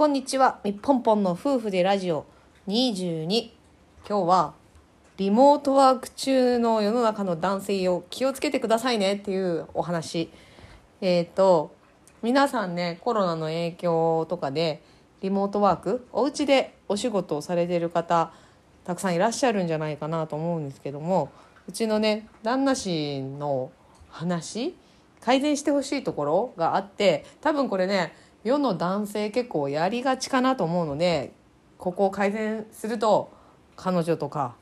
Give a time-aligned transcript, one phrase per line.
[0.00, 0.60] こんにちは。
[0.64, 2.24] みっぽんぽんの夫婦でラジオ。
[2.68, 3.50] 22
[4.08, 4.54] 今日は
[5.18, 10.30] リモートワーク中の世の中の男性を気をつけてくださいねっていうお話。
[11.02, 11.76] えっ、と
[12.22, 14.82] 皆さんねコロナの影響とかで
[15.20, 18.32] リモートワークお家でお仕事をされてる方
[18.84, 21.30] たくさんいらっしゃるんじゃないかなと思うんですけども
[21.68, 23.70] うちのね旦那氏の
[24.08, 24.74] 話
[25.20, 31.32] 改善してほしいところがあって多分これね世の男性結構やりがちかなと思うので
[31.78, 33.30] ここを改善すると
[33.76, 34.54] 彼女とか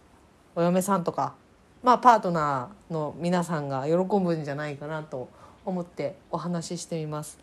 [0.54, 1.34] お嫁さんとか
[1.82, 5.28] まあパートナーの皆さんが喜ぶんじゃないかなと
[5.64, 7.38] 思ってお話ししてみます。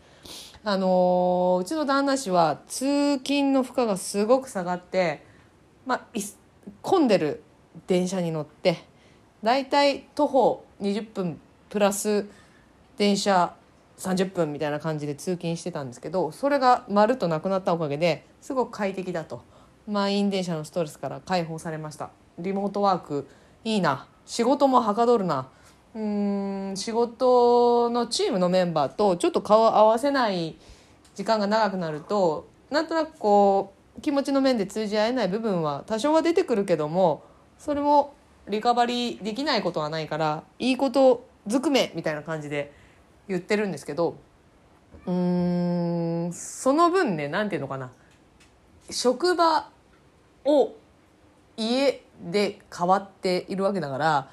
[0.64, 5.24] あのーうちの旦那氏は通勤の負荷がすごく下がって、
[5.86, 6.06] まあ、
[6.82, 7.42] 混んでる
[7.86, 8.84] 電車に乗って
[9.44, 11.40] だいたい徒歩20分
[11.70, 12.26] プラス
[12.96, 13.54] 電車
[13.98, 19.42] 30分みたいな感じで通勤してたんですけどそれがまるっとなくなったおかげですごく快適だと。
[19.88, 22.10] 満員電車のストレスから解放されました。
[22.38, 23.28] リモートワーク
[23.64, 24.08] いいな。
[24.24, 25.48] 仕事もはかどるな。
[25.94, 30.56] うーん仕事のチームのメンバーとちょっと顔合わせない
[31.14, 37.24] 時間が長くなるとなんとなくこう気持ちの面で通じ合えない部分は多少は出てくるけども
[37.58, 38.14] それも
[38.46, 42.72] リカバリーできないことはないからいいことずくめみたいな感じで
[43.28, 44.16] 言ってるんですけど
[45.06, 47.90] うーんその分ねなんていうのかな。
[48.90, 49.68] 職場
[50.44, 50.72] を
[51.56, 54.28] 家で変わっているわけだから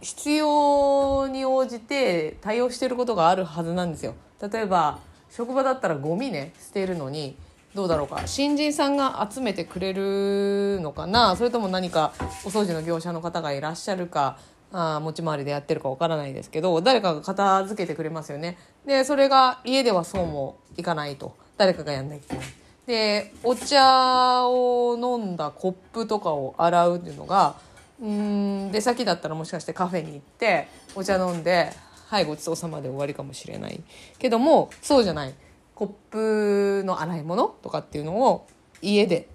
[0.00, 4.14] 必要に応じて対応してることがあるはずなんですよ。
[4.40, 4.98] 例えば
[5.30, 7.36] 職場だったらゴミね捨てるのに
[7.74, 8.26] どうだろうか。
[8.26, 11.36] 新人さんが集めてくれるのかな。
[11.36, 12.12] それとも何か
[12.44, 14.38] お掃除の業者の方がいらっしゃるか。
[14.72, 18.56] あ持ち回りでやってるかわからないですけど誰かが片付けてくれますよね。
[18.86, 21.36] でそれが家ではそうもいかないと。
[21.56, 22.46] 誰かがやんなきゃいけない。
[22.86, 27.54] でお茶を飲んだコップとかを洗うっていうのが
[28.00, 31.72] うん出先だったらもしかしてカフェに行ってお茶飲んで
[32.08, 33.80] 「はいごちそうさま」で終わりかもしれない。
[34.18, 35.34] けどもそうじゃない。
[35.74, 38.46] コップの洗い物とかっていうのを
[38.82, 39.28] 家で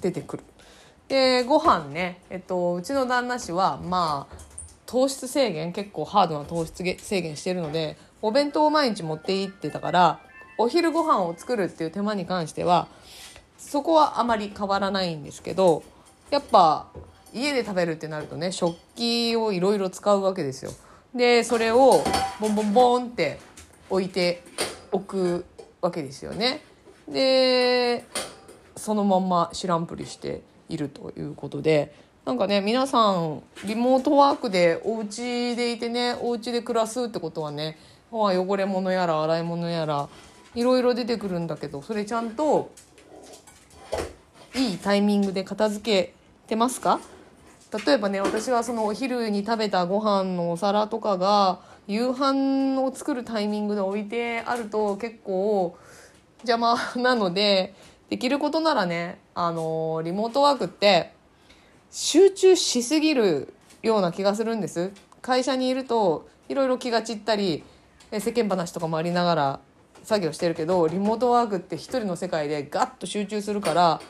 [0.00, 0.44] 出てくる。
[1.08, 4.36] でご飯ね、えっと、うちの旦那氏はまあ
[4.86, 10.20] 糖質制限結構ハードな糖質制限してるのでお弁当を毎日持って行ってたから
[10.58, 12.88] お昼ご飯を作るっていう手間に関しては
[13.58, 15.82] そこはあまり変わらないんですけど
[16.30, 16.88] やっぱ
[17.32, 20.72] 家で食べるってなるとね食器をいろいろ使うわけですよ。
[21.14, 22.02] でそれを
[22.40, 23.38] ボンボンボンって
[23.90, 24.42] 置いて
[24.92, 25.44] おく
[25.80, 26.60] わけですよね。
[27.08, 28.04] で
[28.76, 37.78] そのまんま知らんぷりしているということでなんかね皆さんリモートワークでお家でいてねお家で暮らすってことはね
[38.10, 40.08] 汚れ物やら洗い物やら
[40.54, 42.70] いろいろ出てくるんだけどそれちゃんと
[44.54, 46.14] いいタイミングで片付け
[46.46, 47.00] てますか？
[47.86, 55.76] 例えばね私はそのお昼に食べたご飯のお皿とかが夕飯を作るタイミングで置いてあると結構
[56.38, 57.74] 邪魔なので
[58.10, 61.12] できることならねあのリモートワークって
[61.90, 63.52] 集中しすぎる
[63.82, 64.92] ような気がするんです。
[65.20, 67.64] 会社にいるといろいろ気が散ったり
[68.12, 69.60] 世間話とかもありながら
[70.02, 74.00] 作業してるけどリモートワークって一人の世界でガッと集中するから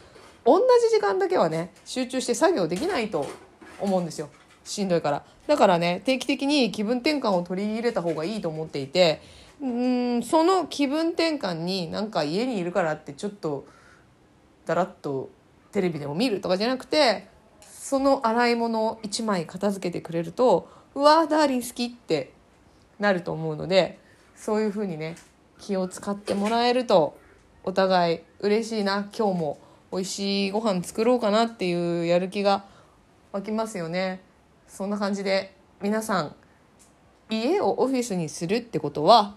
[0.44, 3.26] 同じ時間だけはね集中して作業できないと
[3.80, 4.28] 思うんですよ。
[4.64, 5.24] しんどいから。
[5.46, 9.22] だからね定期的に気分転換を取り入れた方がいいと思っていて
[9.60, 13.66] うんその気分転換になんか家にいるからってちょっと
[14.68, 15.30] だらっと
[15.72, 17.26] テレビでも見るとかじゃなくて
[17.62, 22.34] その洗い物を1枚片付けてくれるとうわーダーリン好きって
[22.98, 23.98] なると思うので
[24.36, 25.16] そういう風にね
[25.58, 27.18] 気を使ってもらえると
[27.64, 29.58] お互い嬉しいな今日も
[29.90, 32.66] 美味しいご飯作ろうかなっていうやる気が
[33.32, 34.20] 湧きますよね。
[34.66, 36.36] そんな感じで皆さん
[37.30, 39.34] 家をオフィスにするってことは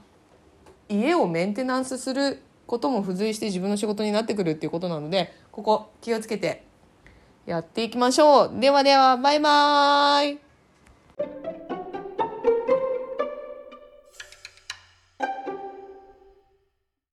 [0.90, 6.64] 家をメンテナンスすることも付随して自分の仕事になってくるっていうことなのでここ気をつけて
[7.46, 8.60] やっていきましょう。
[8.62, 10.51] ではではバイバーイ。